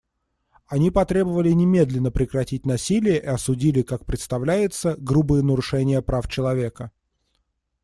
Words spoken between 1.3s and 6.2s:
немедленно прекратить насилие и осудили, как представляется, грубые нарушения